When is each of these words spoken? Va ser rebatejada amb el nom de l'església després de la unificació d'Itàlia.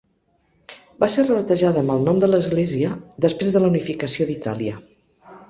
Va 1.03 1.09
ser 1.15 1.25
rebatejada 1.27 1.83
amb 1.85 1.93
el 1.97 2.01
nom 2.07 2.21
de 2.23 2.31
l'església 2.31 2.95
després 3.27 3.53
de 3.59 3.63
la 3.63 3.71
unificació 3.75 4.29
d'Itàlia. 4.33 4.83